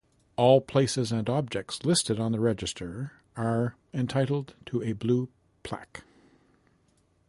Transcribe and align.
All 0.35 0.61
places 0.61 1.11
and 1.11 1.29
objects 1.29 1.85
listed 1.85 2.19
on 2.19 2.31
the 2.31 2.39
register 2.39 3.11
are 3.37 3.75
entitled 3.93 4.55
to 4.65 4.81
a 4.81 4.93
Blue 4.93 5.29
plaque. 5.61 6.01